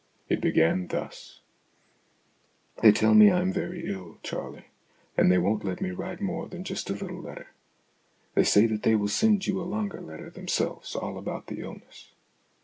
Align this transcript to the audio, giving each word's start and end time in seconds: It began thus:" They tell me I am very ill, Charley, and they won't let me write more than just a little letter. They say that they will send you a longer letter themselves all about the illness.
It 0.29 0.41
began 0.41 0.87
thus:" 0.87 1.41
They 2.81 2.91
tell 2.91 3.13
me 3.13 3.29
I 3.29 3.39
am 3.39 3.53
very 3.53 3.85
ill, 3.85 4.17
Charley, 4.23 4.65
and 5.15 5.31
they 5.31 5.37
won't 5.37 5.63
let 5.63 5.79
me 5.79 5.91
write 5.91 6.19
more 6.19 6.47
than 6.47 6.63
just 6.63 6.89
a 6.89 6.93
little 6.93 7.21
letter. 7.21 7.51
They 8.33 8.43
say 8.43 8.65
that 8.65 8.81
they 8.81 8.95
will 8.95 9.09
send 9.09 9.45
you 9.45 9.61
a 9.61 9.61
longer 9.71 10.01
letter 10.01 10.31
themselves 10.31 10.95
all 10.95 11.19
about 11.19 11.45
the 11.45 11.59
illness. 11.59 12.13